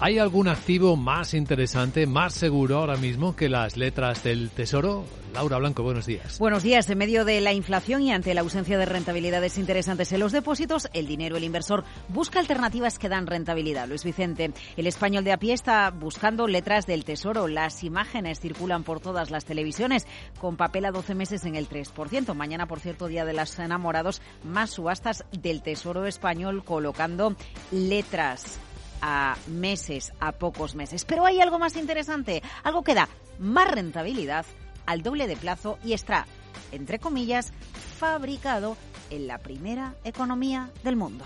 [0.00, 5.04] ¿Hay algún activo más interesante, más seguro ahora mismo que las letras del Tesoro?
[5.34, 6.38] Laura Blanco, buenos días.
[6.38, 6.88] Buenos días.
[6.88, 10.88] En medio de la inflación y ante la ausencia de rentabilidades interesantes en los depósitos,
[10.92, 13.88] el dinero, el inversor, busca alternativas que dan rentabilidad.
[13.88, 17.48] Luis Vicente, el español de a pie está buscando letras del Tesoro.
[17.48, 20.06] Las imágenes circulan por todas las televisiones
[20.40, 22.34] con papel a 12 meses en el 3%.
[22.34, 27.34] Mañana, por cierto, Día de los Enamorados, más subastas del Tesoro español colocando
[27.72, 28.60] letras
[29.02, 31.04] a meses, a pocos meses.
[31.04, 34.46] Pero hay algo más interesante, algo que da más rentabilidad
[34.86, 36.26] al doble de plazo y está,
[36.72, 37.52] entre comillas,
[37.98, 38.76] fabricado
[39.10, 41.24] en la primera economía del mundo.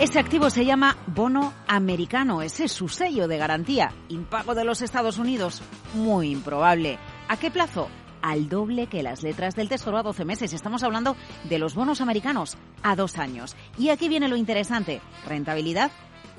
[0.00, 3.92] Ese activo se llama bono americano, ese es su sello de garantía.
[4.08, 5.60] Impago de los Estados Unidos,
[5.92, 6.98] muy improbable.
[7.28, 7.90] ¿A qué plazo?
[8.22, 10.52] Al doble que las letras del Tesoro a 12 meses.
[10.52, 11.16] Estamos hablando
[11.48, 13.56] de los bonos americanos a dos años.
[13.78, 15.00] Y aquí viene lo interesante.
[15.26, 15.90] Rentabilidad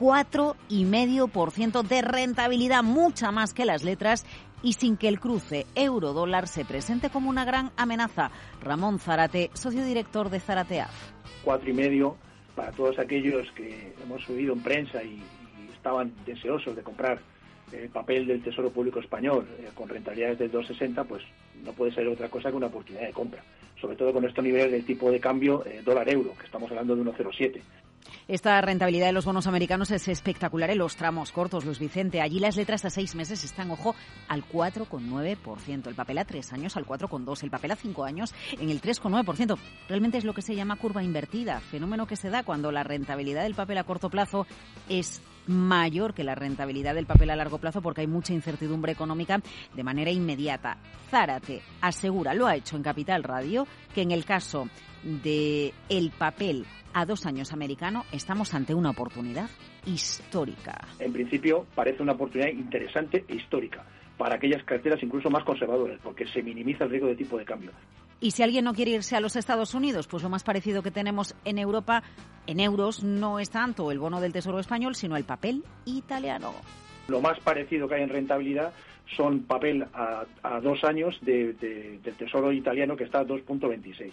[0.01, 4.25] 4,5% de rentabilidad, mucha más que las letras
[4.63, 8.31] y sin que el cruce euro-dólar se presente como una gran amenaza.
[8.61, 10.91] Ramón Zarate, socio director de Zarateaf.
[11.43, 12.17] Cuatro y medio
[12.55, 15.21] para todos aquellos que hemos subido en prensa y,
[15.59, 17.21] y estaban deseosos de comprar
[17.71, 21.23] el papel del Tesoro Público Español eh, con rentabilidades del 2,60, pues
[21.63, 23.43] no puede ser otra cosa que una oportunidad de compra.
[23.79, 27.03] Sobre todo con estos niveles del tipo de cambio eh, dólar-euro, que estamos hablando de
[27.03, 27.61] 1,07.
[28.27, 32.21] Esta rentabilidad de los bonos americanos es espectacular en los tramos cortos, Luis Vicente.
[32.21, 33.95] Allí las letras a seis meses están, ojo,
[34.27, 35.87] al 4,9%.
[35.87, 37.43] El papel a tres años al 4,2%.
[37.43, 39.57] El papel a cinco años en el 3,9%.
[39.87, 43.43] Realmente es lo que se llama curva invertida, fenómeno que se da cuando la rentabilidad
[43.43, 44.47] del papel a corto plazo
[44.87, 45.21] es
[45.51, 49.41] mayor que la rentabilidad del papel a largo plazo porque hay mucha incertidumbre económica
[49.73, 50.77] de manera inmediata.
[51.09, 54.67] Zárate asegura, lo ha hecho en Capital Radio, que en el caso
[55.03, 59.49] de el papel a dos años americano estamos ante una oportunidad
[59.85, 60.79] histórica.
[60.99, 63.85] En principio parece una oportunidad interesante e histórica
[64.17, 67.71] para aquellas carteras incluso más conservadoras porque se minimiza el riesgo de tipo de cambio.
[68.21, 70.91] Y si alguien no quiere irse a los Estados Unidos, pues lo más parecido que
[70.91, 72.03] tenemos en Europa,
[72.45, 76.53] en euros, no es tanto el bono del Tesoro español, sino el papel italiano.
[77.07, 78.73] Lo más parecido que hay en rentabilidad
[79.17, 80.25] son papel a,
[80.61, 84.11] dos años de, de, del Tesoro italiano que está a 2.26.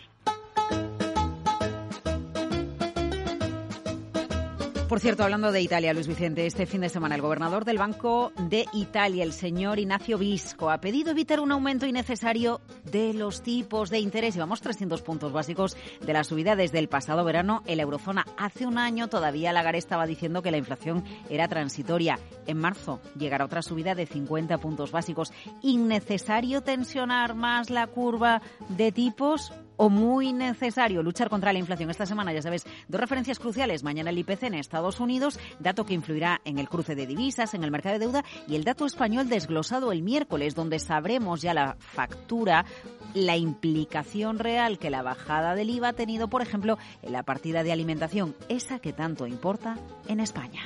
[4.88, 8.32] Por cierto, hablando de Italia, Luis Vicente, este fin de semana el gobernador del Banco
[8.48, 13.90] de Italia, el señor Ignacio Visco, ha pedido evitar un aumento innecesario de los tipos
[13.90, 14.32] de interés.
[14.32, 18.24] Llevamos 300 puntos básicos de la subida desde el pasado verano en la eurozona.
[18.38, 22.18] Hace un año todavía Lagarde estaba diciendo que la inflación era transitoria.
[22.46, 25.34] En marzo llegará otra subida de 50 puntos básicos.
[25.60, 29.52] ¿Innecesario tensionar más la curva de tipos?
[29.78, 31.88] O muy necesario luchar contra la inflación.
[31.88, 33.82] Esta semana, ya sabes, dos referencias cruciales.
[33.82, 37.64] Mañana el IPC en Estados Unidos, dato que influirá en el cruce de divisas, en
[37.64, 41.76] el mercado de deuda, y el dato español desglosado el miércoles, donde sabremos ya la
[41.78, 42.66] factura
[43.14, 47.62] la implicación real que la bajada del IVA ha tenido, por ejemplo, en la partida
[47.62, 49.78] de alimentación, esa que tanto importa
[50.08, 50.62] en España.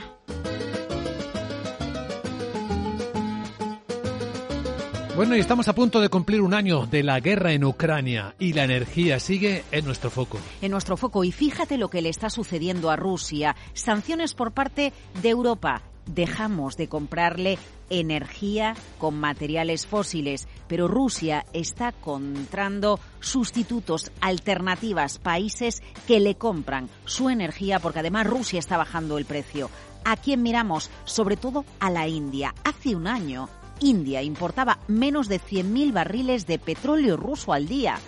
[5.14, 8.54] Bueno, y estamos a punto de cumplir un año de la guerra en Ucrania y
[8.54, 10.38] la energía sigue en nuestro foco.
[10.62, 11.22] En nuestro foco.
[11.22, 13.54] Y fíjate lo que le está sucediendo a Rusia.
[13.74, 15.82] Sanciones por parte de Europa.
[16.06, 17.58] Dejamos de comprarle
[17.90, 27.28] energía con materiales fósiles, pero Rusia está encontrando sustitutos, alternativas, países que le compran su
[27.28, 29.68] energía porque además Rusia está bajando el precio.
[30.06, 30.90] ¿A quién miramos?
[31.04, 32.54] Sobre todo a la India.
[32.64, 33.50] Hace un año
[33.82, 37.98] India importaba menos de 100.000 barriles de petróleo ruso al día.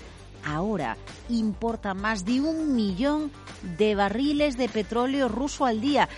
[0.45, 0.97] Ahora
[1.29, 3.31] importa más de un millón
[3.79, 6.09] de barriles de petróleo ruso al día.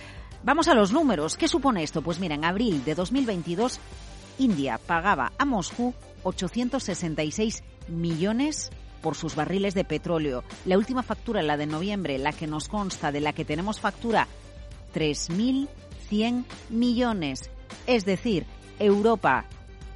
[0.43, 1.37] Vamos a los números.
[1.37, 2.01] ¿Qué supone esto?
[2.01, 3.79] Pues mira, en abril de 2022,
[4.39, 8.69] India pagaba a Moscú 866 millones
[9.01, 10.43] por sus barriles de petróleo.
[10.65, 14.27] La última factura, la de noviembre, la que nos consta, de la que tenemos factura,
[14.93, 17.49] 3.100 millones.
[17.85, 18.45] Es decir,
[18.79, 19.45] Europa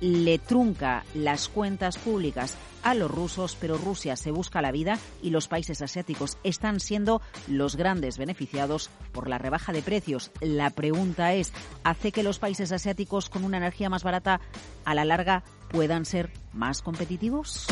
[0.01, 5.29] le trunca las cuentas públicas a los rusos, pero Rusia se busca la vida y
[5.29, 10.31] los países asiáticos están siendo los grandes beneficiados por la rebaja de precios.
[10.41, 14.41] La pregunta es, ¿hace que los países asiáticos con una energía más barata
[14.85, 17.67] a la larga puedan ser más competitivos?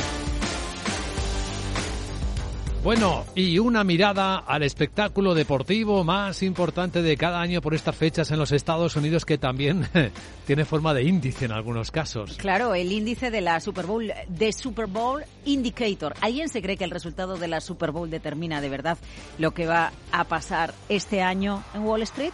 [2.81, 8.31] Bueno, y una mirada al espectáculo deportivo más importante de cada año por estas fechas
[8.31, 9.86] en los Estados Unidos que también
[10.48, 12.38] tiene forma de índice en algunos casos.
[12.38, 16.14] Claro, el índice de la Super Bowl, de Super Bowl Indicator.
[16.22, 18.98] ¿Alguien se cree que el resultado de la Super Bowl determina de verdad
[19.38, 22.34] lo que va a pasar este año en Wall Street?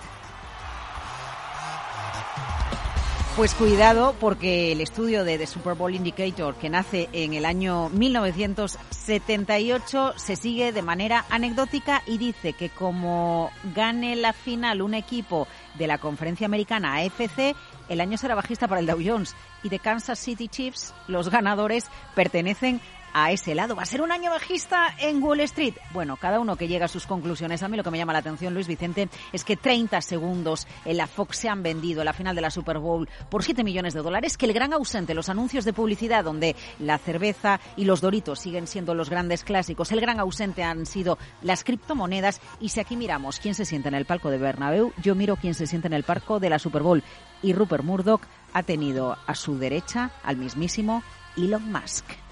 [3.35, 7.89] Pues cuidado porque el estudio de The Super Bowl Indicator que nace en el año
[7.89, 15.49] 1978 se sigue de manera anecdótica y dice que como gane la final un equipo
[15.77, 17.57] de la conferencia americana AFC,
[17.89, 19.35] el año será bajista para el Dow Jones.
[19.63, 22.79] Y de Kansas City Chiefs los ganadores pertenecen
[23.17, 23.77] a ese lado.
[23.77, 25.75] ¿Va a ser un año bajista en Wall Street?
[25.93, 27.63] Bueno, cada uno que llega a sus conclusiones.
[27.63, 30.97] A mí lo que me llama la atención, Luis Vicente, es que 30 segundos en
[30.97, 33.93] la Fox se han vendido en la final de la Super Bowl por 7 millones
[33.93, 38.01] de dólares, que el gran ausente, los anuncios de publicidad donde la cerveza y los
[38.01, 42.81] doritos siguen siendo los grandes clásicos, el gran ausente han sido las criptomonedas y si
[42.81, 45.87] aquí miramos quién se sienta en el palco de Bernabéu, yo miro quién se sienta
[45.87, 47.01] en el palco de la Super Bowl
[47.41, 51.01] y Rupert Murdoch ha tenido a su derecha al mismísimo
[51.37, 52.24] Elon Musk.